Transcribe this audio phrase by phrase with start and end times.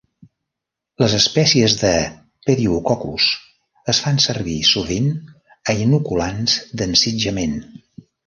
[1.01, 1.91] Les espècies de
[2.47, 3.27] "pediococcus"
[3.93, 5.11] es fan servir sovint
[5.73, 7.57] a inoculants d'ensitjament.